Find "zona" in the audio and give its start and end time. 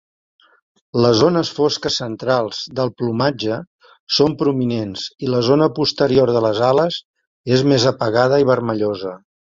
5.53-5.71